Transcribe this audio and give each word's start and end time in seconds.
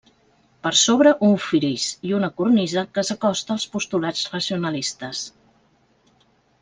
Per 0.67 0.69
sobre 0.83 1.09
un 1.27 1.35
fris 1.47 1.85
i 2.11 2.15
una 2.19 2.31
cornisa 2.41 2.85
que 2.95 3.03
s'acosta 3.11 3.55
als 3.57 3.67
postulats 3.77 4.25
racionalistes. 4.33 5.23